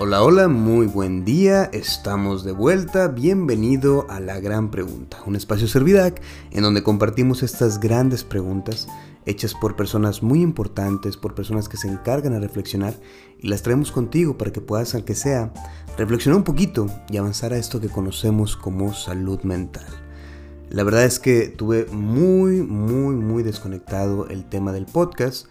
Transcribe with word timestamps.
Hola, 0.00 0.22
hola, 0.22 0.46
muy 0.46 0.86
buen 0.86 1.24
día, 1.24 1.64
estamos 1.72 2.44
de 2.44 2.52
vuelta, 2.52 3.08
bienvenido 3.08 4.06
a 4.08 4.20
La 4.20 4.38
Gran 4.38 4.70
Pregunta, 4.70 5.18
un 5.26 5.34
espacio 5.34 5.66
Servidac 5.66 6.22
en 6.52 6.62
donde 6.62 6.84
compartimos 6.84 7.42
estas 7.42 7.80
grandes 7.80 8.22
preguntas 8.22 8.86
hechas 9.26 9.54
por 9.54 9.74
personas 9.74 10.22
muy 10.22 10.40
importantes, 10.40 11.16
por 11.16 11.34
personas 11.34 11.68
que 11.68 11.78
se 11.78 11.88
encargan 11.88 12.32
a 12.32 12.38
reflexionar 12.38 12.94
y 13.40 13.48
las 13.48 13.64
traemos 13.64 13.90
contigo 13.90 14.38
para 14.38 14.52
que 14.52 14.60
puedas, 14.60 14.94
aunque 14.94 15.16
sea, 15.16 15.52
reflexionar 15.96 16.36
un 16.38 16.44
poquito 16.44 16.86
y 17.10 17.16
avanzar 17.16 17.52
a 17.52 17.58
esto 17.58 17.80
que 17.80 17.88
conocemos 17.88 18.56
como 18.56 18.94
salud 18.94 19.40
mental. 19.42 19.86
La 20.70 20.84
verdad 20.84 21.06
es 21.06 21.18
que 21.18 21.48
tuve 21.48 21.86
muy, 21.86 22.62
muy, 22.62 23.16
muy 23.16 23.42
desconectado 23.42 24.28
el 24.28 24.48
tema 24.48 24.70
del 24.70 24.86
podcast 24.86 25.48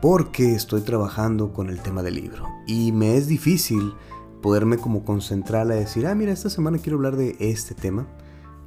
porque 0.00 0.54
estoy 0.54 0.82
trabajando 0.82 1.52
con 1.52 1.68
el 1.70 1.80
tema 1.80 2.02
del 2.02 2.14
libro 2.14 2.46
y 2.66 2.92
me 2.92 3.16
es 3.16 3.26
difícil 3.26 3.94
poderme 4.42 4.78
como 4.78 5.04
concentrar 5.04 5.70
a 5.70 5.74
decir, 5.74 6.06
ah, 6.06 6.14
mira, 6.14 6.32
esta 6.32 6.50
semana 6.50 6.78
quiero 6.78 6.96
hablar 6.96 7.16
de 7.16 7.36
este 7.40 7.74
tema 7.74 8.06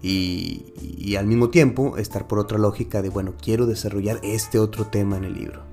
y, 0.02 0.74
y, 0.82 1.16
al 1.16 1.28
mismo 1.28 1.50
tiempo 1.50 1.98
estar 1.98 2.28
por 2.28 2.40
otra 2.40 2.58
lógica 2.58 3.02
de, 3.02 3.10
bueno, 3.10 3.36
quiero 3.42 3.68
desarrollar 3.68 4.20
este 4.24 4.58
otro 4.60 4.88
tema 4.88 5.16
en 5.16 5.26
el 5.26 5.36
libro. 5.36 5.64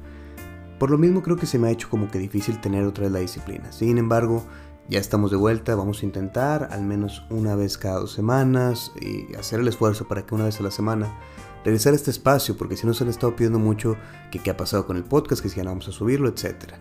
Por 0.78 0.90
lo 0.90 0.98
mismo 0.98 1.22
creo 1.22 1.36
que 1.36 1.46
se 1.46 1.58
me 1.58 1.68
ha 1.68 1.70
hecho 1.70 1.88
como 1.88 2.10
que 2.10 2.18
difícil 2.18 2.60
tener 2.60 2.84
otra 2.84 3.04
vez 3.04 3.12
la 3.12 3.18
disciplina. 3.20 3.72
Sin 3.72 3.98
embargo, 3.98 4.44
ya 4.88 5.00
estamos 5.00 5.30
de 5.30 5.36
vuelta, 5.36 5.74
vamos 5.74 6.02
a 6.02 6.06
intentar 6.06 6.68
al 6.70 6.82
menos 6.82 7.24
una 7.30 7.56
vez 7.56 7.78
cada 7.78 8.00
dos 8.00 8.12
semanas 8.12 8.92
y 9.00 9.34
hacer 9.34 9.60
el 9.60 9.68
esfuerzo 9.68 10.06
para 10.06 10.24
que 10.24 10.34
una 10.34 10.44
vez 10.44 10.60
a 10.60 10.62
la 10.62 10.70
semana 10.70 11.18
regresar 11.68 11.92
este 11.92 12.10
espacio, 12.10 12.56
porque 12.56 12.76
si 12.76 12.86
no 12.86 12.94
se 12.94 13.04
le 13.04 13.10
ha 13.10 13.12
estado 13.12 13.36
pidiendo 13.36 13.58
mucho 13.58 13.96
que 14.30 14.38
qué 14.38 14.50
ha 14.50 14.56
pasado 14.56 14.86
con 14.86 14.96
el 14.96 15.04
podcast, 15.04 15.42
que 15.42 15.50
si 15.50 15.56
ya 15.58 15.64
no 15.64 15.70
vamos 15.70 15.88
a 15.88 15.92
subirlo, 15.92 16.28
etc. 16.28 16.74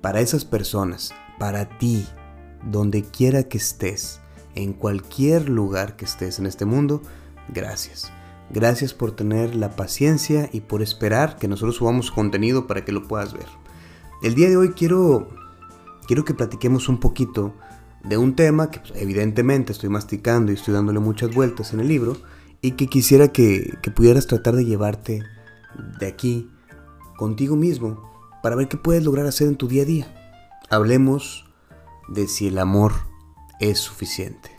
Para 0.00 0.20
esas 0.20 0.44
personas, 0.44 1.14
para 1.38 1.78
ti, 1.78 2.04
donde 2.64 3.02
quiera 3.02 3.44
que 3.44 3.58
estés, 3.58 4.20
en 4.56 4.72
cualquier 4.72 5.48
lugar 5.48 5.94
que 5.96 6.04
estés 6.04 6.40
en 6.40 6.46
este 6.46 6.64
mundo, 6.64 7.00
gracias. 7.48 8.12
Gracias 8.50 8.92
por 8.92 9.12
tener 9.12 9.54
la 9.54 9.76
paciencia 9.76 10.48
y 10.52 10.62
por 10.62 10.82
esperar 10.82 11.36
que 11.36 11.48
nosotros 11.48 11.76
subamos 11.76 12.10
contenido 12.10 12.66
para 12.66 12.84
que 12.84 12.92
lo 12.92 13.06
puedas 13.06 13.32
ver. 13.34 13.46
El 14.22 14.34
día 14.34 14.48
de 14.48 14.56
hoy 14.56 14.70
quiero, 14.70 15.28
quiero 16.06 16.24
que 16.24 16.34
platiquemos 16.34 16.88
un 16.88 16.98
poquito 16.98 17.54
de 18.02 18.16
un 18.16 18.34
tema 18.34 18.70
que 18.70 18.80
pues, 18.80 18.92
evidentemente 18.96 19.72
estoy 19.72 19.90
masticando 19.90 20.50
y 20.50 20.56
estoy 20.56 20.74
dándole 20.74 20.98
muchas 20.98 21.32
vueltas 21.32 21.72
en 21.72 21.80
el 21.80 21.88
libro, 21.88 22.16
y 22.64 22.72
que 22.72 22.86
quisiera 22.86 23.28
que, 23.28 23.76
pudieras 23.94 24.26
tratar 24.26 24.56
de 24.56 24.64
llevarte 24.64 25.22
de 26.00 26.06
aquí 26.06 26.50
contigo 27.14 27.56
mismo 27.56 28.10
para 28.42 28.56
ver 28.56 28.68
qué 28.68 28.78
puedes 28.78 29.04
lograr 29.04 29.26
hacer 29.26 29.48
en 29.48 29.56
tu 29.56 29.68
día 29.68 29.82
a 29.82 29.84
día. 29.84 30.50
Hablemos 30.70 31.44
de 32.08 32.26
si 32.26 32.46
el 32.46 32.56
amor 32.56 32.92
es 33.60 33.80
suficiente. 33.80 34.50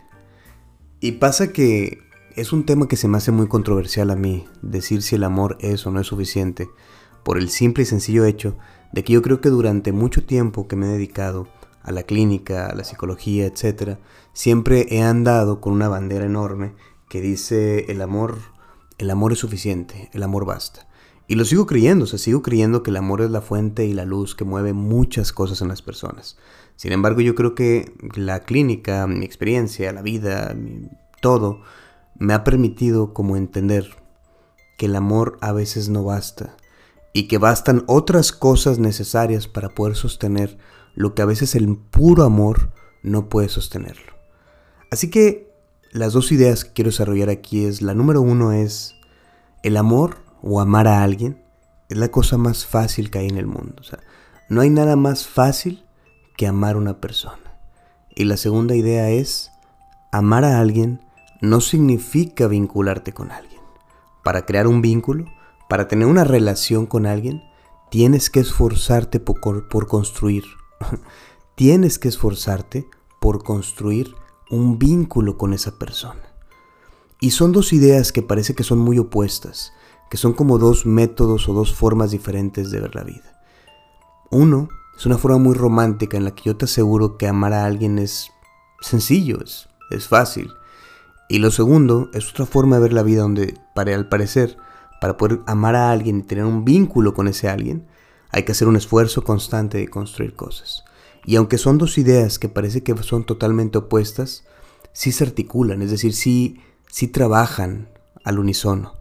Y 1.00 1.12
pasa 1.12 1.52
que 1.52 1.98
es 2.36 2.52
un 2.52 2.64
tema 2.64 2.86
que 2.86 2.94
se 2.94 3.08
me 3.08 3.16
hace 3.16 3.32
muy 3.32 3.48
controversial 3.48 4.12
a 4.12 4.16
mí, 4.16 4.46
decir 4.62 5.02
si 5.02 5.16
el 5.16 5.24
amor 5.24 5.58
es 5.58 5.84
o 5.84 5.90
no 5.90 5.98
es 5.98 6.06
suficiente, 6.06 6.68
por 7.24 7.38
el 7.38 7.50
simple 7.50 7.82
y 7.82 7.86
sencillo 7.86 8.24
hecho 8.24 8.56
de 8.92 9.02
que 9.02 9.14
yo 9.14 9.22
creo 9.22 9.40
que 9.40 9.48
durante 9.48 9.90
mucho 9.90 10.24
tiempo 10.24 10.68
que 10.68 10.76
me 10.76 10.86
he 10.86 10.90
dedicado 10.90 11.48
a 11.82 11.90
la 11.90 12.04
clínica, 12.04 12.68
a 12.68 12.74
la 12.76 12.84
psicología, 12.84 13.46
etc., 13.46 13.98
siempre 14.32 14.86
he 14.90 15.02
andado 15.02 15.60
con 15.60 15.72
una 15.72 15.88
bandera 15.88 16.24
enorme 16.24 16.76
que 17.08 17.20
dice 17.20 17.86
el 17.88 18.02
amor, 18.02 18.38
el 18.98 19.10
amor 19.10 19.32
es 19.32 19.38
suficiente, 19.38 20.10
el 20.12 20.22
amor 20.22 20.44
basta. 20.44 20.86
Y 21.28 21.34
lo 21.34 21.44
sigo 21.44 21.66
creyendo, 21.66 22.04
o 22.04 22.06
sea, 22.06 22.18
sigo 22.18 22.42
creyendo 22.42 22.82
que 22.82 22.90
el 22.90 22.96
amor 22.96 23.20
es 23.20 23.30
la 23.30 23.40
fuente 23.40 23.84
y 23.84 23.92
la 23.92 24.04
luz 24.04 24.34
que 24.34 24.44
mueve 24.44 24.72
muchas 24.72 25.32
cosas 25.32 25.60
en 25.60 25.68
las 25.68 25.82
personas. 25.82 26.36
Sin 26.76 26.92
embargo, 26.92 27.20
yo 27.20 27.34
creo 27.34 27.54
que 27.54 27.92
la 28.14 28.40
clínica, 28.40 29.06
mi 29.06 29.24
experiencia, 29.24 29.92
la 29.92 30.02
vida, 30.02 30.54
todo, 31.20 31.62
me 32.18 32.32
ha 32.32 32.44
permitido 32.44 33.12
como 33.12 33.36
entender 33.36 33.96
que 34.78 34.86
el 34.86 34.94
amor 34.94 35.38
a 35.40 35.52
veces 35.52 35.88
no 35.88 36.04
basta 36.04 36.56
y 37.12 37.28
que 37.28 37.38
bastan 37.38 37.82
otras 37.86 38.30
cosas 38.30 38.78
necesarias 38.78 39.48
para 39.48 39.70
poder 39.70 39.96
sostener 39.96 40.58
lo 40.94 41.14
que 41.14 41.22
a 41.22 41.26
veces 41.26 41.54
el 41.54 41.76
puro 41.76 42.24
amor 42.24 42.72
no 43.02 43.28
puede 43.28 43.48
sostenerlo. 43.48 44.12
Así 44.90 45.10
que 45.10 45.45
las 45.96 46.12
dos 46.12 46.30
ideas 46.30 46.64
que 46.64 46.72
quiero 46.72 46.90
desarrollar 46.90 47.30
aquí 47.30 47.64
es, 47.64 47.80
la 47.80 47.94
número 47.94 48.20
uno 48.20 48.52
es, 48.52 48.96
el 49.62 49.78
amor 49.78 50.18
o 50.42 50.60
amar 50.60 50.86
a 50.86 51.02
alguien 51.02 51.42
es 51.88 51.96
la 51.96 52.10
cosa 52.10 52.36
más 52.36 52.66
fácil 52.66 53.10
que 53.10 53.18
hay 53.18 53.28
en 53.28 53.38
el 53.38 53.46
mundo. 53.46 53.82
No 54.50 54.60
hay 54.60 54.68
nada 54.68 54.96
más 54.96 55.26
fácil 55.26 55.84
que 56.36 56.46
amar 56.46 56.74
a 56.74 56.78
una 56.78 57.00
persona. 57.00 57.58
Y 58.14 58.24
la 58.24 58.36
segunda 58.36 58.76
idea 58.76 59.08
es, 59.08 59.50
amar 60.12 60.44
a 60.44 60.60
alguien 60.60 61.00
no 61.40 61.62
significa 61.62 62.46
vincularte 62.46 63.12
con 63.12 63.30
alguien. 63.30 63.60
Para 64.22 64.44
crear 64.44 64.66
un 64.66 64.82
vínculo, 64.82 65.24
para 65.68 65.88
tener 65.88 66.06
una 66.08 66.24
relación 66.24 66.84
con 66.84 67.06
alguien, 67.06 67.42
tienes 67.90 68.28
que 68.28 68.40
esforzarte 68.40 69.18
por 69.18 69.86
construir. 69.86 70.44
tienes 71.54 71.98
que 71.98 72.08
esforzarte 72.08 72.86
por 73.18 73.42
construir 73.42 74.14
un 74.50 74.78
vínculo 74.78 75.36
con 75.36 75.52
esa 75.52 75.78
persona. 75.78 76.20
Y 77.20 77.30
son 77.30 77.52
dos 77.52 77.72
ideas 77.72 78.12
que 78.12 78.22
parece 78.22 78.54
que 78.54 78.64
son 78.64 78.78
muy 78.78 78.98
opuestas, 78.98 79.72
que 80.10 80.16
son 80.16 80.34
como 80.34 80.58
dos 80.58 80.86
métodos 80.86 81.48
o 81.48 81.54
dos 81.54 81.74
formas 81.74 82.10
diferentes 82.10 82.70
de 82.70 82.80
ver 82.80 82.94
la 82.94 83.04
vida. 83.04 83.40
Uno 84.30 84.68
es 84.96 85.06
una 85.06 85.18
forma 85.18 85.38
muy 85.38 85.54
romántica 85.54 86.16
en 86.16 86.24
la 86.24 86.34
que 86.34 86.44
yo 86.44 86.56
te 86.56 86.66
aseguro 86.66 87.16
que 87.16 87.26
amar 87.26 87.52
a 87.52 87.64
alguien 87.64 87.98
es 87.98 88.30
sencillo, 88.80 89.42
es, 89.42 89.68
es 89.90 90.08
fácil. 90.08 90.52
Y 91.28 91.38
lo 91.38 91.50
segundo 91.50 92.10
es 92.12 92.30
otra 92.30 92.46
forma 92.46 92.76
de 92.76 92.82
ver 92.82 92.92
la 92.92 93.02
vida 93.02 93.22
donde, 93.22 93.54
para, 93.74 93.94
al 93.94 94.08
parecer, 94.08 94.56
para 95.00 95.16
poder 95.16 95.40
amar 95.46 95.74
a 95.74 95.90
alguien 95.90 96.18
y 96.18 96.22
tener 96.22 96.44
un 96.44 96.64
vínculo 96.64 97.14
con 97.14 97.28
ese 97.28 97.48
alguien, 97.48 97.86
hay 98.30 98.44
que 98.44 98.52
hacer 98.52 98.68
un 98.68 98.76
esfuerzo 98.76 99.24
constante 99.24 99.78
de 99.78 99.88
construir 99.88 100.34
cosas. 100.34 100.84
Y 101.26 101.34
aunque 101.36 101.58
son 101.58 101.76
dos 101.76 101.98
ideas 101.98 102.38
que 102.38 102.48
parece 102.48 102.84
que 102.84 102.96
son 103.02 103.24
totalmente 103.24 103.78
opuestas, 103.78 104.44
sí 104.92 105.10
se 105.10 105.24
articulan, 105.24 105.82
es 105.82 105.90
decir, 105.90 106.14
sí, 106.14 106.60
sí 106.88 107.08
trabajan 107.08 107.88
al 108.24 108.38
unísono. 108.38 108.94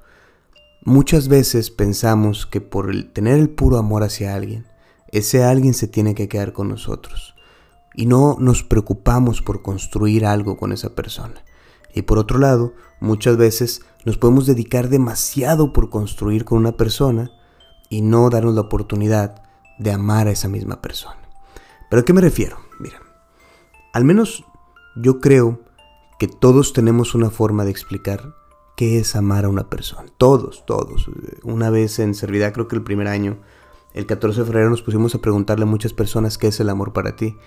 Muchas 0.83 1.27
veces 1.27 1.69
pensamos 1.69 2.47
que 2.47 2.61
por 2.61 2.91
tener 3.13 3.39
el 3.39 3.49
puro 3.49 3.77
amor 3.77 4.03
hacia 4.03 4.35
alguien, 4.35 4.65
ese 5.11 5.43
alguien 5.43 5.75
se 5.75 5.87
tiene 5.87 6.15
que 6.15 6.27
quedar 6.27 6.51
con 6.51 6.67
nosotros. 6.67 7.35
Y 7.93 8.07
no 8.07 8.37
nos 8.39 8.63
preocupamos 8.63 9.41
por 9.41 9.61
construir 9.61 10.25
algo 10.25 10.57
con 10.57 10.71
esa 10.71 10.95
persona. 10.95 11.45
Y 11.93 12.01
por 12.01 12.17
otro 12.17 12.39
lado, 12.39 12.73
muchas 12.99 13.37
veces 13.37 13.81
nos 14.03 14.17
podemos 14.17 14.47
dedicar 14.47 14.89
demasiado 14.89 15.73
por 15.73 15.89
construir 15.89 16.43
con 16.43 16.57
una 16.57 16.75
persona 16.75 17.31
y 17.87 18.01
no 18.01 18.29
darnos 18.29 18.55
la 18.55 18.61
oportunidad 18.61 19.43
de 19.77 19.91
amar 19.91 20.27
a 20.27 20.31
esa 20.31 20.49
misma 20.49 20.81
persona. 20.81 21.24
¿Pero 21.95 22.01
a 22.01 22.05
qué 22.07 22.11
me 22.11 22.19
refiero? 22.19 22.57
Mira, 22.77 22.99
al 23.93 24.03
menos 24.03 24.43
yo 24.97 25.21
creo 25.21 25.61
que 26.19 26.27
todos 26.27 26.73
tenemos 26.73 27.15
una 27.15 27.29
forma 27.29 27.63
de 27.63 27.71
explicar 27.71 28.35
qué 28.75 28.99
es 28.99 29.15
amar 29.15 29.45
a 29.45 29.47
una 29.49 29.69
persona. 29.69 30.03
Todos, 30.17 30.65
todos. 30.65 31.09
Una 31.43 31.69
vez 31.69 31.99
en 31.99 32.13
Servidad, 32.13 32.51
creo 32.51 32.67
que 32.67 32.75
el 32.75 32.83
primer 32.83 33.07
año, 33.07 33.37
el 33.93 34.07
14 34.07 34.41
de 34.41 34.45
febrero, 34.45 34.69
nos 34.69 34.81
pusimos 34.81 35.15
a 35.15 35.21
preguntarle 35.21 35.63
a 35.63 35.67
muchas 35.67 35.93
personas 35.93 36.37
qué 36.37 36.47
es 36.47 36.59
el 36.59 36.67
amor 36.67 36.91
para 36.91 37.15
ti. 37.15 37.37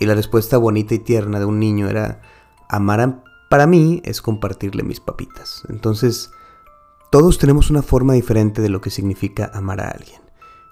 Y 0.00 0.06
la 0.06 0.14
respuesta 0.14 0.56
bonita 0.56 0.94
y 0.94 1.00
tierna 1.00 1.38
de 1.38 1.44
un 1.44 1.58
niño 1.58 1.90
era, 1.90 2.22
amar 2.70 3.22
para 3.50 3.66
mí 3.66 4.00
es 4.06 4.22
compartirle 4.22 4.84
mis 4.84 5.00
papitas. 5.00 5.64
Entonces, 5.68 6.30
todos 7.10 7.36
tenemos 7.36 7.68
una 7.68 7.82
forma 7.82 8.14
diferente 8.14 8.62
de 8.62 8.70
lo 8.70 8.80
que 8.80 8.88
significa 8.88 9.50
amar 9.52 9.82
a 9.82 9.90
alguien. 9.90 10.22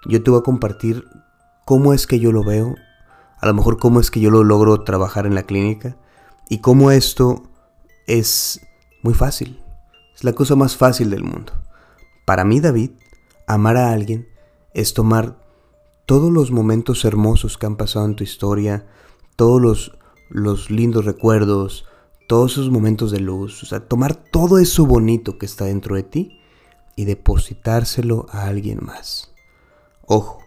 Yo 0.06 0.23
te 0.23 0.31
voy 0.31 0.41
a 0.41 0.43
compartir 0.43 1.05
cómo 1.67 1.93
es 1.93 2.06
que 2.06 2.19
yo 2.19 2.33
lo 2.33 2.43
veo 2.43 2.77
a 3.38 3.47
lo 3.47 3.55
mejor 3.55 3.79
cómo 3.79 4.00
es 4.00 4.11
que 4.11 4.21
yo 4.21 4.31
lo 4.31 4.44
logro 4.44 4.83
trabajar 4.83 5.27
en 5.27 5.35
la 5.35 5.44
clínica 5.44 5.97
y 6.49 6.59
cómo 6.59 6.91
esto 6.91 7.43
es 8.06 8.61
muy 9.03 9.15
fácil. 9.15 9.62
Es 10.15 10.25
la 10.25 10.33
cosa 10.33 10.56
más 10.56 10.77
fácil 10.77 11.11
del 11.11 11.25
mundo. 11.25 11.53
Para 12.25 12.44
mí, 12.44 12.61
David, 12.61 12.91
amar 13.47 13.77
a 13.77 13.93
alguien 13.93 14.29
es 14.75 14.94
tomar 14.94 15.38
todos 16.06 16.33
los 16.33 16.50
momentos 16.50 17.05
hermosos 17.05 17.59
que 17.59 17.67
han 17.67 17.77
pasado 17.77 18.06
en 18.06 18.17
tu 18.17 18.25
historia, 18.25 18.87
todos 19.37 19.61
los, 19.61 19.99
los 20.31 20.71
lindos 20.71 21.05
recuerdos, 21.05 21.87
todos 22.29 22.53
esos 22.53 22.71
momentos 22.71 23.11
de 23.11 23.21
luz, 23.21 23.62
o 23.62 23.67
sea, 23.67 23.81
tomar 23.81 24.15
todo 24.15 24.59
eso 24.59 24.87
bonito 24.87 25.38
que 25.38 25.47
está 25.47 25.67
dentro 25.67 25.97
de 25.97 26.03
ti 26.03 26.41
y 26.97 27.05
depositárselo 27.05 28.27
a 28.31 28.47
alguien 28.47 28.79
más. 28.83 29.33
Ojo, 30.06 30.46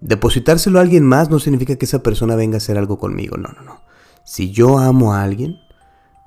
Depositárselo 0.00 0.78
a 0.78 0.82
alguien 0.82 1.04
más 1.04 1.30
no 1.30 1.38
significa 1.38 1.76
que 1.76 1.84
esa 1.84 2.02
persona 2.02 2.34
venga 2.34 2.56
a 2.56 2.58
hacer 2.58 2.78
algo 2.78 2.98
conmigo. 2.98 3.36
No, 3.36 3.50
no, 3.50 3.62
no. 3.62 3.80
Si 4.24 4.50
yo 4.50 4.78
amo 4.78 5.12
a 5.12 5.22
alguien, 5.22 5.58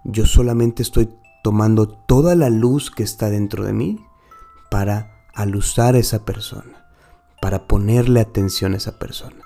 yo 0.03 0.25
solamente 0.25 0.83
estoy 0.83 1.09
tomando 1.43 1.87
toda 1.87 2.35
la 2.35 2.49
luz 2.49 2.91
que 2.91 3.03
está 3.03 3.29
dentro 3.29 3.63
de 3.63 3.73
mí 3.73 3.99
para 4.69 5.25
alusar 5.33 5.95
a 5.95 5.99
esa 5.99 6.25
persona, 6.25 6.85
para 7.41 7.67
ponerle 7.67 8.19
atención 8.19 8.73
a 8.73 8.77
esa 8.77 8.99
persona. 8.99 9.37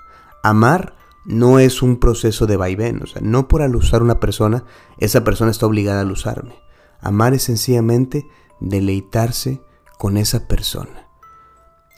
Amar 0.42 0.94
no 1.24 1.58
es 1.58 1.82
un 1.82 1.98
proceso 1.98 2.46
de 2.46 2.56
vaivén, 2.56 3.02
o 3.02 3.06
sea, 3.06 3.20
no 3.22 3.48
por 3.48 3.62
alusar 3.62 4.00
a 4.00 4.04
una 4.04 4.20
persona, 4.20 4.64
esa 4.98 5.24
persona 5.24 5.50
está 5.50 5.66
obligada 5.66 5.98
a 5.98 6.02
alusarme. 6.02 6.54
Amar 7.00 7.34
es 7.34 7.44
sencillamente 7.44 8.26
deleitarse 8.60 9.60
con 9.98 10.16
esa 10.16 10.46
persona. 10.46 11.07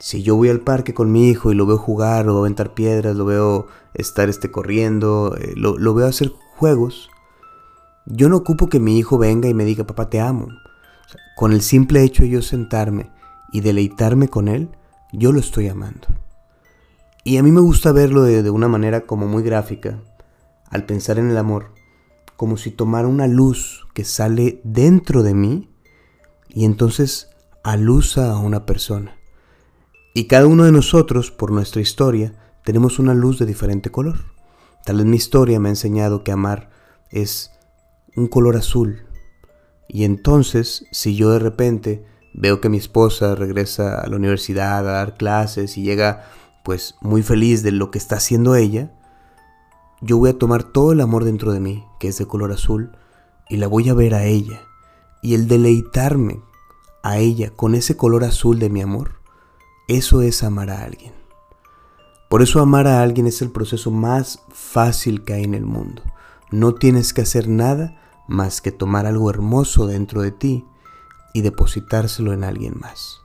Si 0.01 0.23
yo 0.23 0.35
voy 0.35 0.49
al 0.49 0.61
parque 0.61 0.95
con 0.95 1.13
mi 1.13 1.29
hijo 1.29 1.53
y 1.53 1.55
lo 1.55 1.67
veo 1.67 1.79
jugar, 1.79 2.29
o 2.29 2.39
aventar 2.39 2.75
piedras, 2.75 3.15
lo 3.15 3.25
veo 3.25 3.69
estar 3.95 4.29
este, 4.29 4.51
corriendo, 4.51 5.37
eh, 5.37 5.53
lo, 5.55 5.79
lo, 5.79 5.95
veo 5.95 6.09
hacer 6.09 6.33
juegos, 6.57 7.11
yo 8.07 8.29
no 8.29 8.39
ocupo 8.39 8.69
que 8.69 8.81
mi 8.81 8.99
hijo 8.99 9.19
venga 9.19 9.49
y 9.49 9.55
me 9.55 9.65
diga, 9.65 9.87
papá, 9.87 10.11
te 10.11 10.21
amo. 10.21 10.49
con 11.37 11.53
el 11.53 11.63
simple 11.63 12.03
hecho 12.03 12.23
de 12.23 12.31
yo 12.31 12.43
sentarme 12.43 13.11
y 13.53 13.61
deleitarme 13.61 14.29
con 14.29 14.49
él, 14.49 14.71
yo 15.13 15.33
lo 15.33 15.41
estoy 15.41 15.69
amando. 15.69 16.09
Y 17.23 17.37
a 17.37 17.43
mí 17.43 17.53
me 17.53 17.61
gusta 17.61 17.93
verlo 17.93 18.23
de, 18.23 18.49
una 18.51 18.69
manera 18.69 19.03
como 19.03 19.27
muy 19.27 19.43
gráfica, 19.43 20.01
al 20.71 20.87
pensar 20.87 21.19
en 21.19 21.31
el 21.31 21.37
amor, 21.37 21.75
como 22.37 22.57
si 22.57 22.71
tomara 22.71 23.07
una 23.07 23.27
luz 23.27 23.87
que 23.93 24.05
sale 24.05 24.61
dentro 24.65 25.23
de 25.23 25.35
mí 25.35 25.69
y 26.49 26.65
entonces 26.65 27.29
alusa 27.63 28.33
a 28.33 28.39
una 28.39 28.65
persona. 28.65 29.20
Y 30.13 30.25
cada 30.25 30.47
uno 30.47 30.65
de 30.65 30.73
nosotros, 30.73 31.31
por 31.31 31.53
nuestra 31.53 31.81
historia, 31.81 32.33
tenemos 32.65 32.99
una 32.99 33.15
luz 33.15 33.39
de 33.39 33.47
diferente 33.47 33.91
color. 33.91 34.17
Tal 34.85 34.97
vez 34.97 35.07
mi 35.07 35.17
historia 35.17 35.61
me 35.61 35.69
ha 35.69 35.73
enseñado 35.73 36.25
que 36.25 36.33
amar 36.33 36.71
es 37.11 37.53
un 38.17 38.27
color 38.27 38.57
azul. 38.57 39.07
Y 39.89 40.05
entonces, 40.05 40.85
si 40.91 41.15
yo 41.15 41.31
de 41.31 41.39
repente 41.39 42.05
veo 42.35 42.61
que 42.61 42.69
mi 42.69 42.79
esposa 42.79 43.35
regresa 43.35 44.01
a 44.01 44.07
la 44.09 44.17
universidad 44.17 44.79
a 44.79 44.93
dar 44.93 45.17
clases 45.17 45.77
y 45.77 45.83
llega 45.83 46.25
pues 46.65 46.97
muy 47.01 47.23
feliz 47.23 47.63
de 47.63 47.73
lo 47.73 47.91
que 47.91 47.99
está 47.99 48.17
haciendo 48.17 48.57
ella, 48.57 48.93
yo 50.01 50.19
voy 50.19 50.31
a 50.31 50.39
tomar 50.39 50.65
todo 50.65 50.93
el 50.93 51.01
amor 51.01 51.25
dentro 51.25 51.53
de 51.53 51.61
mí, 51.61 51.85
que 51.99 52.09
es 52.09 52.19
de 52.19 52.27
color 52.27 52.53
azul, 52.53 52.97
y 53.49 53.59
la 53.59 53.67
voy 53.67 53.89
a 53.89 53.95
ver 53.95 54.15
a 54.15 54.25
ella. 54.25 54.63
Y 55.23 55.35
el 55.35 55.47
deleitarme 55.47 56.41
a 57.03 57.19
ella 57.19 57.51
con 57.51 57.75
ese 57.75 57.97
color 57.97 58.25
azul 58.25 58.59
de 58.59 58.71
mi 58.71 58.81
amor, 58.81 59.20
eso 59.91 60.23
es 60.23 60.45
amar 60.45 60.71
a 60.71 60.85
alguien. 60.85 61.13
Por 62.29 62.43
eso 62.43 62.61
amar 62.61 62.87
a 62.87 63.03
alguien 63.03 63.27
es 63.27 63.43
el 63.43 63.51
proceso 63.51 63.91
más 63.91 64.45
fácil 64.51 65.25
que 65.25 65.33
hay 65.33 65.43
en 65.43 65.55
el 65.55 65.67
mundo. 65.67 66.03
No 66.53 66.75
tienes 66.75 67.13
que 67.13 67.23
hacer 67.23 67.49
nada 67.49 68.01
más 68.29 68.61
que 68.61 68.71
tomar 68.71 69.07
algo 69.07 69.31
hermoso 69.31 69.89
dentro 69.89 70.23
de 70.23 70.31
ti 70.31 70.65
y 71.35 71.41
depositárselo 71.41 72.33
en 72.33 72.45
alguien 72.45 72.79
más. 72.79 73.21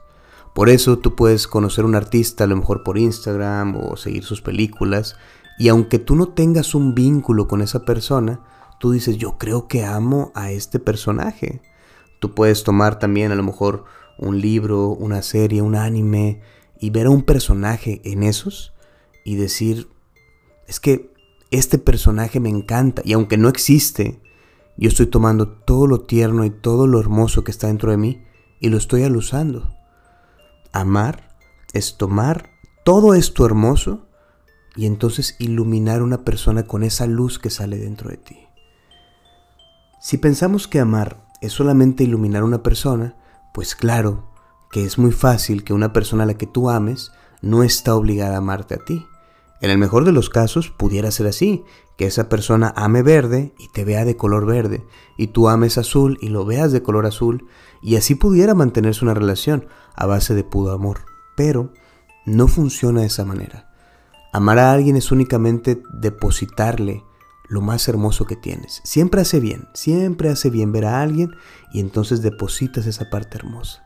Por 0.56 0.70
eso 0.70 0.98
tú 0.98 1.16
puedes 1.16 1.48
conocer 1.48 1.84
a 1.84 1.88
un 1.88 1.94
artista 1.94 2.46
a 2.46 2.48
lo 2.48 2.56
mejor 2.56 2.82
por 2.82 2.98
Instagram 2.98 3.76
o 3.76 3.96
seguir 3.96 4.24
sus 4.24 4.42
películas 4.42 5.18
y 5.60 5.68
aunque 5.68 6.00
tú 6.00 6.16
no 6.16 6.30
tengas 6.30 6.74
un 6.74 6.96
vínculo 6.96 7.48
con 7.48 7.62
esa 7.62 7.86
persona, 7.86 8.40
tú 8.80 8.90
dices 8.90 9.18
yo 9.18 9.38
creo 9.38 9.68
que 9.68 9.86
amo 9.86 10.32
a 10.34 10.50
este 10.50 10.80
personaje. 10.80 11.62
Tú 12.20 12.34
puedes 12.34 12.64
tomar 12.64 12.98
también 12.98 13.32
a 13.32 13.36
lo 13.36 13.44
mejor 13.44 13.86
un 14.18 14.40
libro, 14.40 14.90
una 14.90 15.22
serie, 15.22 15.62
un 15.62 15.76
anime 15.76 16.42
y 16.80 16.90
ver 16.90 17.08
a 17.08 17.12
un 17.12 17.24
personaje 17.24 18.02
en 18.04 18.24
esos 18.24 18.74
y 19.24 19.36
decir 19.36 19.90
es 20.68 20.80
que 20.80 21.14
este 21.52 21.78
personaje 21.78 22.40
me 22.40 22.50
encanta 22.50 23.02
y 23.06 23.14
aunque 23.14 23.38
no 23.38 23.50
existe, 23.50 24.22
yo 24.78 24.90
estoy 24.90 25.08
tomando 25.08 25.48
todo 25.48 25.88
lo 25.88 26.02
tierno 26.02 26.44
y 26.44 26.50
todo 26.50 26.88
lo 26.88 27.00
hermoso 27.00 27.44
que 27.44 27.52
está 27.52 27.68
dentro 27.68 27.92
de 27.92 27.98
mí 27.98 28.24
y 28.60 28.70
lo 28.70 28.78
estoy 28.78 29.04
alusando. 29.04 29.74
Amar 30.72 31.36
es 31.74 31.98
tomar 31.98 32.50
todo 32.84 33.14
esto 33.14 33.46
hermoso 33.46 34.08
y 34.76 34.86
entonces 34.86 35.36
iluminar 35.40 36.02
a 36.02 36.04
una 36.04 36.26
persona 36.26 36.64
con 36.64 36.84
esa 36.84 37.08
luz 37.08 37.40
que 37.40 37.50
sale 37.50 37.78
dentro 37.78 38.10
de 38.10 38.18
ti. 38.18 38.38
Si 40.02 40.18
pensamos 40.18 40.68
que 40.68 40.80
amar 40.80 41.26
es 41.42 41.54
solamente 41.54 42.04
iluminar 42.04 42.42
a 42.42 42.46
una 42.46 42.64
persona, 42.64 43.16
pues 43.56 43.74
claro 43.74 44.25
que 44.69 44.84
es 44.84 44.98
muy 44.98 45.13
fácil 45.13 45.63
que 45.63 45.72
una 45.72 45.94
persona 45.94 46.24
a 46.24 46.25
la 46.25 46.34
que 46.34 46.46
tú 46.46 46.69
ames 46.69 47.13
no 47.42 47.63
está 47.63 47.96
obligada 47.96 48.36
a 48.36 48.40
amarte 48.40 48.75
a 48.75 48.84
ti. 48.84 49.07
En 49.62 49.72
el 49.72 49.78
mejor 49.78 50.04
de 50.04 50.12
los 50.12 50.30
casos 50.30 50.72
pudiera 50.72 51.10
ser 51.10 51.28
así, 51.28 51.63
que 51.96 52.06
esa 52.06 52.28
persona 52.28 52.74
ame 52.75 53.02
verde 53.02 53.54
y 53.57 53.69
te 53.69 53.86
vea 53.86 54.04
de 54.04 54.18
color 54.18 54.46
verde, 54.46 54.86
y 55.18 55.28
tú 55.28 55.48
ames 55.48 55.78
azul 55.78 56.18
y 56.19 56.28
lo 56.28 56.44
veas 56.44 56.74
de 56.74 56.84
color 56.84 57.06
azul, 57.06 57.48
y 57.81 57.96
así 57.96 58.16
pudiera 58.16 58.56
mantenerse 58.56 59.06
una 59.06 59.13
relación 59.13 59.68
a 59.96 60.06
base 60.06 60.36
de 60.36 60.44
puro 60.44 60.74
amor. 60.74 61.06
Pero 61.38 61.72
no 62.25 62.50
funciona 62.50 63.00
de 63.01 63.08
esa 63.08 63.24
manera. 63.24 63.74
Amar 64.34 64.60
a 64.60 64.74
alguien 64.74 64.98
es 64.98 65.13
únicamente 65.13 65.81
depositarle 65.94 67.06
lo 67.48 67.62
más 67.62 67.88
hermoso 67.88 68.26
que 68.26 68.36
tienes. 68.36 68.82
Siempre 68.84 69.22
hace 69.22 69.40
bien, 69.40 69.68
siempre 69.74 70.30
hace 70.30 70.50
bien 70.50 70.72
ver 70.72 70.86
a 70.86 71.02
alguien 71.02 71.32
y 71.72 71.80
entonces 71.80 72.22
depositas 72.22 72.86
esa 72.86 73.10
parte 73.10 73.38
hermosa. 73.38 73.84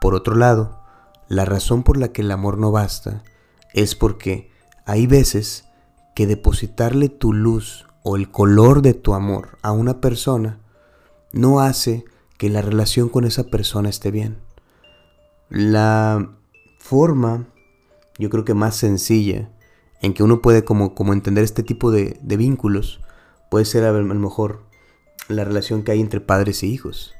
Por 0.00 0.14
otro 0.14 0.34
lado, 0.34 0.80
la 1.28 1.44
razón 1.44 1.82
por 1.82 1.96
la 1.96 2.12
que 2.12 2.22
el 2.22 2.30
amor 2.30 2.58
no 2.58 2.72
basta 2.72 3.22
es 3.72 3.94
porque 3.94 4.50
hay 4.84 5.06
veces 5.06 5.64
que 6.14 6.26
depositarle 6.26 7.08
tu 7.08 7.32
luz 7.32 7.86
o 8.02 8.16
el 8.16 8.30
color 8.30 8.82
de 8.82 8.94
tu 8.94 9.14
amor 9.14 9.58
a 9.62 9.72
una 9.72 10.00
persona 10.00 10.58
no 11.32 11.60
hace 11.60 12.04
que 12.38 12.48
la 12.48 12.62
relación 12.62 13.08
con 13.08 13.24
esa 13.24 13.44
persona 13.44 13.88
esté 13.88 14.10
bien. 14.10 14.38
La 15.48 16.30
forma, 16.78 17.46
yo 18.18 18.30
creo 18.30 18.44
que 18.44 18.54
más 18.54 18.76
sencilla, 18.76 19.50
en 20.00 20.14
que 20.14 20.22
uno 20.22 20.40
puede 20.40 20.64
como, 20.64 20.94
como 20.94 21.12
entender 21.12 21.44
este 21.44 21.62
tipo 21.62 21.90
de, 21.90 22.18
de 22.22 22.36
vínculos, 22.36 23.00
puede 23.50 23.64
ser 23.64 23.84
a 23.84 23.92
lo 23.92 24.14
mejor 24.14 24.62
la 25.28 25.44
relación 25.44 25.82
que 25.82 25.92
hay 25.92 26.00
entre 26.00 26.20
padres 26.20 26.62
e 26.62 26.66
hijos. 26.66 27.14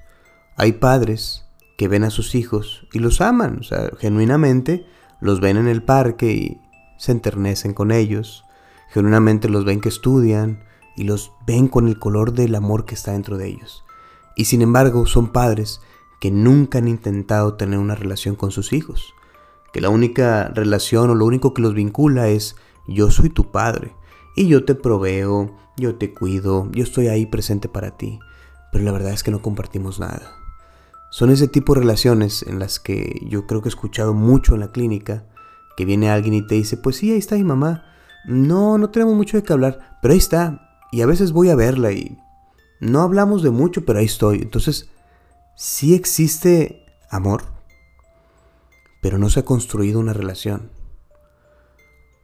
Hay 0.57 0.73
padres 0.73 1.45
que 1.77 1.89
ven 1.89 2.05
a 2.05 2.11
sus 2.11 2.35
hijos 2.35 2.87
y 2.93 2.99
los 2.99 3.21
aman, 3.21 3.59
o 3.61 3.63
sea, 3.63 3.91
genuinamente 3.99 4.87
los 5.21 5.41
ven 5.41 5.57
en 5.57 5.69
el 5.69 5.83
parque 5.83 6.33
y 6.33 6.61
se 6.99 7.13
enternecen 7.13 7.73
con 7.73 7.91
ellos, 7.91 8.45
genuinamente 8.91 9.49
los 9.49 9.65
ven 9.65 9.81
que 9.81 9.89
estudian 9.89 10.63
y 10.97 11.05
los 11.05 11.33
ven 11.47 11.69
con 11.69 11.89
el 11.89 11.99
color 11.99 12.33
del 12.33 12.55
amor 12.55 12.85
que 12.85 12.95
está 12.95 13.13
dentro 13.13 13.39
de 13.39 13.49
ellos. 13.49 13.85
Y 14.37 14.47
sin 14.47 14.63
embargo 14.63 15.07
son 15.07 15.33
padres 15.33 15.81
que 16.21 16.31
nunca 16.31 16.79
han 16.79 16.89
intentado 16.89 17.55
tener 17.55 17.79
una 17.79 17.95
relación 17.95 18.37
con 18.37 18.51
sus 18.51 18.73
hijos, 18.73 19.15
que 19.73 19.81
la 19.81 19.89
única 19.89 20.49
relación 20.49 21.09
o 21.11 21.15
lo 21.15 21.25
único 21.25 21.55
que 21.55 21.63
los 21.63 21.75
vincula 21.75 22.29
es 22.29 22.57
yo 22.91 23.11
soy 23.11 23.31
tu 23.31 23.51
padre 23.51 23.95
y 24.37 24.49
yo 24.49 24.65
te 24.65 24.75
proveo, 24.75 25.57
yo 25.77 25.95
te 25.95 26.13
cuido, 26.13 26.71
yo 26.73 26.83
estoy 26.83 27.09
ahí 27.09 27.27
presente 27.27 27.69
para 27.69 27.97
ti, 27.97 28.19
pero 28.73 28.85
la 28.85 28.93
verdad 28.93 29.13
es 29.13 29.23
que 29.23 29.31
no 29.31 29.41
compartimos 29.41 30.01
nada. 30.01 30.37
Son 31.11 31.31
ese 31.31 31.49
tipo 31.49 31.75
de 31.75 31.81
relaciones 31.81 32.43
en 32.43 32.59
las 32.59 32.79
que 32.79 33.21
yo 33.27 33.47
creo 33.47 33.63
que 33.63 33.69
he 33.69 33.71
escuchado 33.71 34.15
mucho 34.15 34.55
en 34.55 34.61
la 34.61 34.73
clínica, 34.73 35.25
que 35.77 35.85
viene 35.85 36.11
alguien 36.11 36.35
y 36.35 36.47
te 36.47 36.57
dice, 36.57 36.77
pues 36.77 36.97
sí, 36.97 37.11
ahí 37.11 37.19
está 37.19 37.37
mi 37.37 37.45
mamá. 37.45 37.85
No, 38.27 38.79
no 38.79 38.91
tenemos 38.91 39.15
mucho 39.15 39.37
de 39.37 39.43
qué 39.43 39.53
hablar, 39.53 39.99
pero 40.03 40.13
ahí 40.13 40.19
está. 40.19 40.79
Y 40.93 41.01
a 41.01 41.07
veces 41.07 41.33
voy 41.33 41.49
a 41.51 41.57
verla 41.57 41.93
y 41.93 42.19
no 42.81 43.03
hablamos 43.03 43.43
de 43.43 43.51
mucho, 43.51 43.85
pero 43.85 43.99
ahí 43.99 44.05
estoy. 44.05 44.39
Entonces, 44.39 44.89
sí 45.57 45.95
existe 45.95 46.87
amor, 47.11 47.45
pero 49.01 49.19
no 49.19 49.31
se 49.31 49.41
ha 49.41 49.45
construido 49.45 49.99
una 49.99 50.13
relación. 50.13 50.80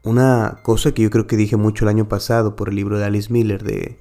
Una 0.06 0.60
cosa 0.62 0.92
que 0.92 1.02
yo 1.02 1.10
creo 1.10 1.26
que 1.26 1.36
dije 1.36 1.56
mucho 1.56 1.84
el 1.84 1.88
año 1.88 2.08
pasado 2.08 2.54
por 2.54 2.68
el 2.68 2.76
libro 2.76 2.96
de 2.96 3.04
Alice 3.04 3.32
Miller 3.32 3.64
de 3.64 3.98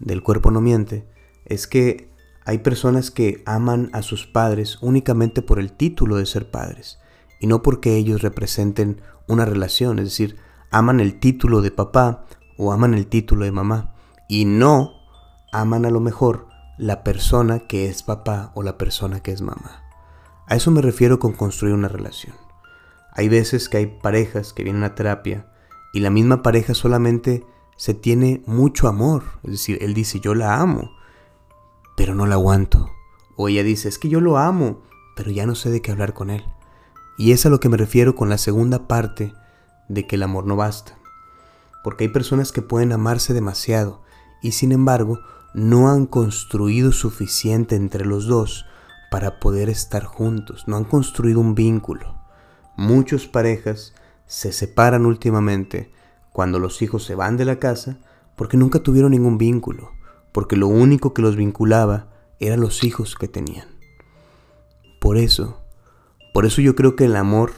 Del 0.00 0.20
cuerpo 0.20 0.50
no 0.50 0.60
miente, 0.60 1.06
es 1.44 1.68
que 1.68 2.10
hay 2.44 2.58
personas 2.58 3.12
que 3.12 3.40
aman 3.46 3.88
a 3.92 4.02
sus 4.02 4.26
padres 4.26 4.78
únicamente 4.82 5.42
por 5.42 5.60
el 5.60 5.70
título 5.70 6.16
de 6.16 6.26
ser 6.26 6.50
padres 6.50 6.98
y 7.38 7.46
no 7.46 7.62
porque 7.62 7.94
ellos 7.94 8.20
representen 8.20 9.00
una 9.28 9.44
relación, 9.44 10.00
es 10.00 10.06
decir, 10.06 10.38
aman 10.72 10.98
el 10.98 11.20
título 11.20 11.62
de 11.62 11.70
papá 11.70 12.24
o 12.58 12.72
aman 12.72 12.92
el 12.92 13.06
título 13.06 13.44
de 13.44 13.52
mamá 13.52 13.94
y 14.28 14.46
no 14.46 14.90
aman 15.52 15.86
a 15.86 15.90
lo 15.90 16.00
mejor 16.00 16.48
la 16.78 17.04
persona 17.04 17.60
que 17.60 17.86
es 17.86 18.02
papá 18.02 18.50
o 18.56 18.64
la 18.64 18.76
persona 18.76 19.20
que 19.20 19.30
es 19.30 19.40
mamá. 19.40 19.84
A 20.48 20.56
eso 20.56 20.72
me 20.72 20.82
refiero 20.82 21.20
con 21.20 21.32
construir 21.32 21.74
una 21.76 21.86
relación. 21.86 22.43
Hay 23.14 23.28
veces 23.28 23.68
que 23.68 23.76
hay 23.76 23.86
parejas 23.86 24.52
que 24.52 24.64
vienen 24.64 24.82
a 24.84 24.94
terapia 24.94 25.46
y 25.92 26.00
la 26.00 26.10
misma 26.10 26.42
pareja 26.42 26.74
solamente 26.74 27.44
se 27.76 27.94
tiene 27.94 28.42
mucho 28.46 28.88
amor. 28.88 29.22
Es 29.44 29.52
decir, 29.52 29.78
él 29.80 29.94
dice, 29.94 30.20
yo 30.20 30.34
la 30.34 30.60
amo, 30.60 30.90
pero 31.96 32.14
no 32.14 32.26
la 32.26 32.34
aguanto. 32.34 32.90
O 33.36 33.48
ella 33.48 33.62
dice, 33.62 33.88
es 33.88 33.98
que 33.98 34.08
yo 34.08 34.20
lo 34.20 34.38
amo, 34.38 34.82
pero 35.16 35.30
ya 35.30 35.46
no 35.46 35.54
sé 35.54 35.70
de 35.70 35.80
qué 35.80 35.92
hablar 35.92 36.14
con 36.14 36.30
él. 36.30 36.44
Y 37.16 37.32
es 37.32 37.46
a 37.46 37.50
lo 37.50 37.60
que 37.60 37.68
me 37.68 37.76
refiero 37.76 38.16
con 38.16 38.28
la 38.28 38.38
segunda 38.38 38.88
parte 38.88 39.32
de 39.88 40.06
que 40.06 40.16
el 40.16 40.24
amor 40.24 40.46
no 40.46 40.56
basta. 40.56 40.98
Porque 41.84 42.04
hay 42.04 42.10
personas 42.10 42.50
que 42.50 42.62
pueden 42.62 42.92
amarse 42.92 43.34
demasiado 43.34 44.02
y 44.42 44.52
sin 44.52 44.72
embargo 44.72 45.20
no 45.54 45.88
han 45.88 46.06
construido 46.06 46.90
suficiente 46.90 47.76
entre 47.76 48.04
los 48.04 48.26
dos 48.26 48.66
para 49.10 49.38
poder 49.38 49.68
estar 49.68 50.04
juntos, 50.04 50.64
no 50.66 50.76
han 50.76 50.84
construido 50.84 51.38
un 51.38 51.54
vínculo. 51.54 52.23
Muchas 52.76 53.26
parejas 53.26 53.94
se 54.26 54.52
separan 54.52 55.06
últimamente 55.06 55.92
cuando 56.32 56.58
los 56.58 56.82
hijos 56.82 57.04
se 57.04 57.14
van 57.14 57.36
de 57.36 57.44
la 57.44 57.58
casa 57.58 57.98
porque 58.36 58.56
nunca 58.56 58.80
tuvieron 58.80 59.12
ningún 59.12 59.38
vínculo, 59.38 59.92
porque 60.32 60.56
lo 60.56 60.66
único 60.66 61.14
que 61.14 61.22
los 61.22 61.36
vinculaba 61.36 62.08
eran 62.40 62.60
los 62.60 62.82
hijos 62.82 63.14
que 63.14 63.28
tenían. 63.28 63.68
Por 65.00 65.16
eso, 65.16 65.60
por 66.32 66.46
eso 66.46 66.60
yo 66.60 66.74
creo 66.74 66.96
que 66.96 67.04
el 67.04 67.14
amor 67.14 67.52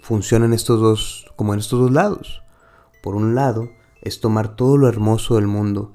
funciona 0.00 0.46
en 0.46 0.52
estos 0.52 0.80
dos, 0.80 1.26
como 1.34 1.52
en 1.52 1.60
estos 1.60 1.80
dos 1.80 1.90
lados. 1.90 2.42
Por 3.02 3.16
un 3.16 3.34
lado, 3.34 3.70
es 4.02 4.20
tomar 4.20 4.54
todo 4.54 4.76
lo 4.76 4.88
hermoso 4.88 5.34
del 5.34 5.46
mundo 5.46 5.94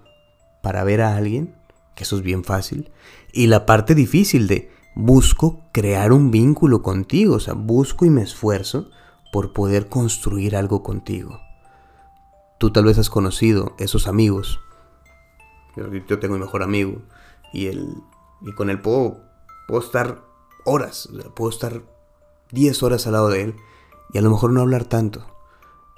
para 0.61 0.83
ver 0.83 1.01
a 1.01 1.15
alguien, 1.15 1.55
que 1.95 2.03
eso 2.03 2.17
es 2.17 2.23
bien 2.23 2.43
fácil, 2.43 2.91
y 3.31 3.47
la 3.47 3.65
parte 3.65 3.95
difícil 3.95 4.47
de 4.47 4.69
busco 4.95 5.61
crear 5.71 6.13
un 6.13 6.31
vínculo 6.31 6.81
contigo, 6.81 7.35
o 7.35 7.39
sea, 7.39 7.53
busco 7.53 8.05
y 8.05 8.09
me 8.09 8.23
esfuerzo 8.23 8.89
por 9.31 9.53
poder 9.53 9.89
construir 9.89 10.55
algo 10.55 10.81
contigo. 10.81 11.41
Tú 12.57 12.71
tal 12.71 12.85
vez 12.85 12.97
has 12.97 13.09
conocido 13.09 13.75
esos 13.77 14.07
amigos. 14.07 14.59
Yo 16.07 16.19
tengo 16.19 16.35
mi 16.35 16.39
mejor 16.39 16.63
amigo 16.63 17.01
y, 17.51 17.67
él, 17.67 17.93
y 18.41 18.53
con 18.53 18.69
él 18.69 18.81
puedo, 18.81 19.19
puedo 19.67 19.81
estar 19.81 20.23
horas, 20.63 21.09
puedo 21.35 21.49
estar 21.49 21.83
10 22.51 22.83
horas 22.83 23.05
al 23.05 23.13
lado 23.13 23.29
de 23.29 23.41
él 23.41 23.55
y 24.13 24.17
a 24.17 24.21
lo 24.21 24.29
mejor 24.29 24.51
no 24.51 24.61
hablar 24.61 24.85
tanto. 24.85 25.25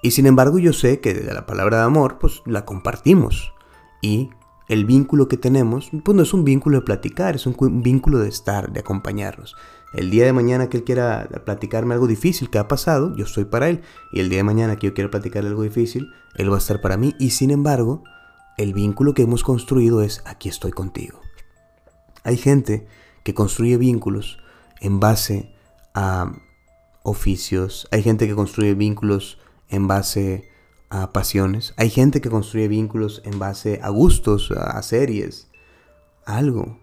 Y 0.01 0.11
sin 0.11 0.25
embargo 0.25 0.57
yo 0.57 0.73
sé 0.73 0.99
que 0.99 1.13
de 1.13 1.33
la 1.33 1.45
palabra 1.45 1.77
de 1.77 1.83
amor 1.83 2.17
pues 2.19 2.41
la 2.45 2.65
compartimos 2.65 3.53
y 4.01 4.31
el 4.67 4.85
vínculo 4.85 5.27
que 5.27 5.37
tenemos 5.37 5.89
pues 6.03 6.15
no 6.15 6.23
es 6.23 6.33
un 6.33 6.43
vínculo 6.43 6.79
de 6.79 6.85
platicar, 6.85 7.35
es 7.35 7.45
un 7.45 7.55
vínculo 7.81 8.19
de 8.19 8.29
estar, 8.29 8.71
de 8.71 8.79
acompañarnos. 8.79 9.55
El 9.93 10.09
día 10.09 10.25
de 10.25 10.33
mañana 10.33 10.69
que 10.69 10.77
él 10.77 10.83
quiera 10.83 11.29
platicarme 11.45 11.93
algo 11.93 12.07
difícil 12.07 12.49
que 12.49 12.57
ha 12.57 12.67
pasado, 12.67 13.15
yo 13.15 13.23
estoy 13.23 13.45
para 13.45 13.69
él. 13.69 13.81
Y 14.11 14.19
el 14.19 14.29
día 14.29 14.39
de 14.39 14.43
mañana 14.43 14.75
que 14.75 14.87
yo 14.87 14.93
quiera 14.93 15.09
platicarle 15.09 15.49
algo 15.49 15.63
difícil, 15.63 16.11
él 16.35 16.51
va 16.51 16.55
a 16.55 16.59
estar 16.59 16.81
para 16.81 16.97
mí. 16.97 17.15
Y 17.19 17.29
sin 17.29 17.51
embargo, 17.51 18.03
el 18.57 18.73
vínculo 18.73 19.13
que 19.13 19.21
hemos 19.21 19.43
construido 19.43 20.01
es 20.01 20.21
aquí 20.25 20.49
estoy 20.49 20.71
contigo. 20.71 21.21
Hay 22.23 22.35
gente 22.35 22.85
que 23.23 23.33
construye 23.33 23.77
vínculos 23.77 24.39
en 24.81 24.99
base 24.99 25.55
a 25.93 26.33
oficios, 27.03 27.87
hay 27.91 28.03
gente 28.03 28.27
que 28.27 28.35
construye 28.35 28.73
vínculos 28.73 29.39
en 29.69 29.87
base 29.87 30.49
a 30.89 31.11
pasiones, 31.11 31.73
hay 31.77 31.89
gente 31.89 32.21
que 32.21 32.29
construye 32.29 32.67
vínculos 32.67 33.21
en 33.25 33.39
base 33.39 33.79
a 33.83 33.89
gustos, 33.89 34.51
a 34.51 34.81
series, 34.81 35.47
algo 36.25 36.79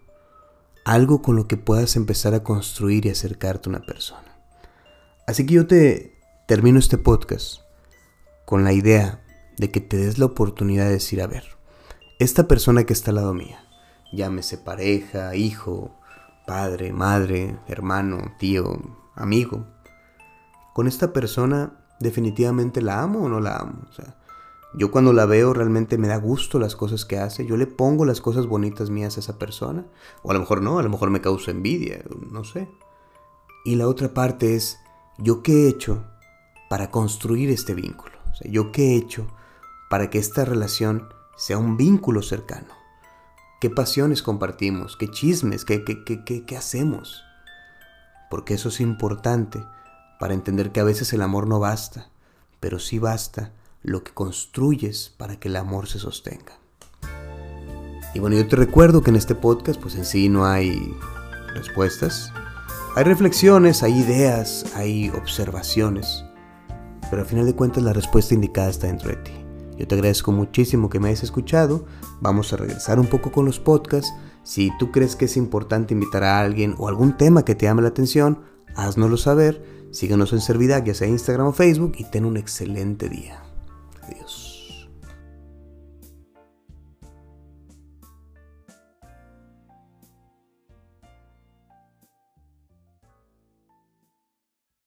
algo 0.85 1.23
con 1.23 1.35
lo 1.35 1.47
que 1.47 1.57
puedas 1.57 1.95
empezar 1.95 2.35
a 2.35 2.43
construir 2.43 3.07
y 3.07 3.09
acercarte 3.09 3.67
a 3.67 3.71
una 3.71 3.85
persona. 3.85 4.37
Así 5.27 5.45
que 5.45 5.55
yo 5.55 5.65
te 5.65 6.15
termino 6.47 6.77
este 6.77 6.99
podcast 6.99 7.61
con 8.45 8.63
la 8.63 8.71
idea 8.71 9.25
de 9.57 9.71
que 9.71 9.81
te 9.81 9.97
des 9.97 10.19
la 10.19 10.27
oportunidad 10.27 10.85
de 10.85 10.91
decir, 10.91 11.23
a 11.23 11.27
ver, 11.27 11.43
esta 12.19 12.47
persona 12.47 12.83
que 12.83 12.93
está 12.93 13.09
al 13.09 13.15
lado 13.15 13.33
mía, 13.33 13.65
llámese 14.13 14.59
pareja, 14.59 15.35
hijo, 15.35 15.99
padre, 16.45 16.93
madre, 16.93 17.57
hermano, 17.67 18.35
tío, 18.37 18.79
amigo, 19.15 19.65
con 20.75 20.87
esta 20.87 21.13
persona 21.13 21.79
definitivamente 21.99 22.81
la 22.81 23.01
amo 23.01 23.23
o 23.23 23.29
no 23.29 23.39
la 23.39 23.57
amo. 23.57 23.81
Yo 24.73 24.91
cuando 24.91 25.13
la 25.13 25.25
veo 25.25 25.53
realmente 25.53 25.97
me 25.97 26.07
da 26.07 26.17
gusto 26.17 26.59
las 26.59 26.75
cosas 26.75 27.05
que 27.05 27.17
hace, 27.17 27.45
yo 27.45 27.55
le 27.55 27.67
pongo 27.67 28.03
las 28.03 28.19
cosas 28.19 28.45
bonitas 28.45 28.89
mías 28.89 29.15
a 29.15 29.21
esa 29.21 29.39
persona, 29.39 29.85
o 30.21 30.31
a 30.31 30.33
lo 30.33 30.41
mejor 30.41 30.61
no, 30.61 30.79
a 30.79 30.83
lo 30.83 30.89
mejor 30.89 31.09
me 31.09 31.21
causa 31.21 31.51
envidia, 31.51 32.03
no 32.29 32.43
sé. 32.43 32.69
Y 33.63 33.75
la 33.75 33.87
otra 33.87 34.13
parte 34.13 34.55
es, 34.55 34.77
¿yo 35.17 35.41
qué 35.41 35.65
he 35.65 35.69
hecho 35.69 36.03
para 36.69 36.91
construir 36.91 37.49
este 37.49 37.73
vínculo? 37.73 38.15
¿yo 38.43 38.71
qué 38.71 38.91
he 38.91 38.95
hecho 38.97 39.27
para 39.89 40.09
que 40.09 40.17
esta 40.17 40.43
relación 40.45 41.07
sea 41.37 41.57
un 41.57 41.77
vínculo 41.77 42.21
cercano? 42.21 42.73
¿Qué 43.61 43.69
pasiones 43.69 44.21
compartimos? 44.21 44.97
¿Qué 44.97 45.09
chismes? 45.09 45.63
¿Qué, 45.63 45.83
qué, 45.83 46.03
qué, 46.03 46.45
qué 46.45 46.57
hacemos? 46.57 47.23
Porque 48.29 48.55
eso 48.55 48.69
es 48.69 48.81
importante 48.81 49.65
para 50.25 50.33
entender 50.33 50.71
que 50.71 50.79
a 50.79 50.83
veces 50.83 51.13
el 51.13 51.21
amor 51.21 51.45
no 51.45 51.59
basta, 51.59 52.09
pero 52.59 52.79
sí 52.79 52.97
basta 52.97 53.51
lo 53.83 54.03
que 54.03 54.11
construyes 54.11 55.13
para 55.17 55.39
que 55.39 55.49
el 55.49 55.55
amor 55.55 55.85
se 55.85 55.99
sostenga. 55.99 56.53
Y 58.15 58.17
bueno, 58.17 58.35
yo 58.35 58.47
te 58.47 58.55
recuerdo 58.55 59.03
que 59.03 59.11
en 59.11 59.17
este 59.17 59.35
podcast 59.35 59.79
pues 59.79 59.93
en 59.93 60.03
sí 60.03 60.27
no 60.27 60.47
hay 60.47 60.97
respuestas. 61.53 62.33
Hay 62.95 63.03
reflexiones, 63.03 63.83
hay 63.83 63.99
ideas, 63.99 64.65
hay 64.73 65.09
observaciones. 65.11 66.25
Pero 67.11 67.21
al 67.21 67.27
final 67.27 67.45
de 67.45 67.53
cuentas 67.53 67.83
la 67.83 67.93
respuesta 67.93 68.33
indicada 68.33 68.71
está 68.71 68.87
dentro 68.87 69.09
de 69.09 69.17
ti. 69.17 69.31
Yo 69.77 69.87
te 69.87 69.93
agradezco 69.93 70.31
muchísimo 70.31 70.89
que 70.89 70.99
me 70.99 71.09
hayas 71.09 71.21
escuchado. 71.21 71.85
Vamos 72.19 72.51
a 72.51 72.57
regresar 72.57 72.99
un 72.99 73.05
poco 73.05 73.31
con 73.31 73.45
los 73.45 73.59
podcasts. 73.59 74.11
Si 74.41 74.75
tú 74.79 74.91
crees 74.91 75.15
que 75.15 75.25
es 75.25 75.37
importante 75.37 75.93
invitar 75.93 76.23
a 76.23 76.39
alguien 76.39 76.73
o 76.79 76.87
algún 76.87 77.15
tema 77.15 77.45
que 77.45 77.53
te 77.53 77.67
llame 77.67 77.83
la 77.83 77.89
atención, 77.89 78.54
háznoslo 78.75 79.17
saber. 79.17 79.63
Síguenos 79.91 80.33
en 80.33 80.41
Servidag, 80.41 80.83
ya 80.83 80.93
sea 80.93 81.07
Instagram 81.07 81.47
o 81.47 81.53
Facebook, 81.53 81.93
y 81.97 82.03
ten 82.05 82.25
un 82.25 82.37
excelente 82.37 83.09
día. 83.09 83.41
Adiós. 84.03 84.44